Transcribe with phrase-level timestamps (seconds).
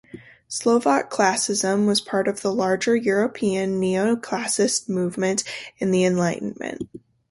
[0.47, 5.43] Slovak Classicism was part of the larger European neo-Classicist movement
[5.79, 6.89] of the Enlightenment.